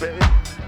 [0.00, 0.67] baby.